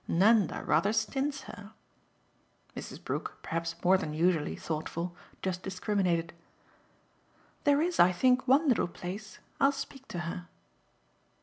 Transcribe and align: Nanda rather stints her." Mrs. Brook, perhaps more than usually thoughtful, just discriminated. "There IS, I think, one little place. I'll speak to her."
Nanda 0.07 0.63
rather 0.65 0.93
stints 0.93 1.41
her." 1.41 1.73
Mrs. 2.75 3.03
Brook, 3.03 3.37
perhaps 3.43 3.75
more 3.83 3.99
than 3.99 4.15
usually 4.15 4.55
thoughtful, 4.55 5.15
just 5.43 5.61
discriminated. 5.61 6.33
"There 7.65 7.83
IS, 7.83 7.99
I 7.99 8.11
think, 8.11 8.47
one 8.47 8.67
little 8.67 8.87
place. 8.87 9.37
I'll 9.59 9.71
speak 9.71 10.07
to 10.07 10.21
her." 10.21 10.47